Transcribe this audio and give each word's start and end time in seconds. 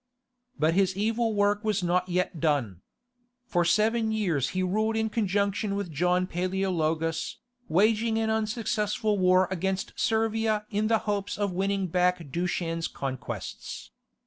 But 0.57 0.73
his 0.73 0.97
evil 0.97 1.35
work 1.35 1.63
was 1.63 1.83
not 1.83 2.09
yet 2.09 2.39
done. 2.39 2.81
For 3.45 3.63
seven 3.63 4.11
years 4.11 4.49
he 4.57 4.63
ruled 4.63 4.95
in 4.97 5.11
conjunction 5.11 5.75
with 5.75 5.91
John 5.91 6.25
Paleologus, 6.25 7.37
waging 7.69 8.17
an 8.17 8.31
unsuccessful 8.31 9.19
war 9.19 9.47
against 9.51 9.93
Servia 9.95 10.65
in 10.71 10.87
the 10.87 10.97
hopes 11.05 11.37
of 11.37 11.53
winning 11.53 11.85
back 11.85 12.31
Dushan's 12.31 12.87
conquests. 12.87 13.91